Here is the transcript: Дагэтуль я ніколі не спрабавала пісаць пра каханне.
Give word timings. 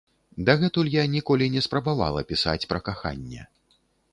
Дагэтуль 0.47 0.89
я 0.93 1.03
ніколі 1.17 1.49
не 1.55 1.61
спрабавала 1.67 2.25
пісаць 2.33 2.65
пра 2.73 2.79
каханне. 2.89 3.41